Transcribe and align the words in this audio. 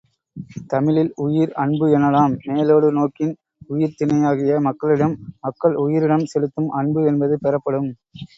தமிழில் 0.69 1.11
உயிர் 1.15 1.51
அன்பு 1.63 1.87
எனலாம். 1.97 2.33
மேலோடு 2.47 2.89
நோக்கின், 2.91 3.35
உயர்திணையாகிய 3.69 4.57
மக்களிடம் 4.69 5.15
மக்கள் 5.39 5.77
உயிரியிடம் 5.83 6.29
செலுத்தும் 6.33 6.71
அன்பு 6.81 7.03
என்பது 7.05 7.37
பெறப்படும். 7.45 7.89